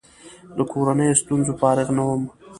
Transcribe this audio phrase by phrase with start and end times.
[0.57, 2.21] له کورنیو ستونزو فارغ نه وم.